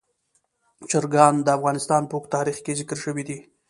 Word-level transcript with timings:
چرګان 0.89 1.35
د 1.41 1.47
افغانستان 1.57 2.01
په 2.09 2.13
اوږده 2.15 2.33
تاریخ 2.35 2.57
کې 2.65 2.77
ذکر 2.79 2.97
شوی 3.03 3.23
دی. 3.27 3.37